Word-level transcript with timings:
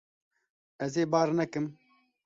Ez 0.85 0.93
ê 1.03 1.03
bar 1.13 1.29
nekim. 1.37 1.65